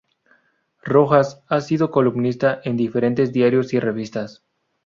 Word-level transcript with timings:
Rojas 0.83 1.43
ha 1.47 1.61
sido 1.61 1.91
columnista 1.91 2.59
en 2.63 2.75
diferentes 2.75 3.31
diarios 3.33 3.71
y 3.75 3.79
revistas. 3.79 4.43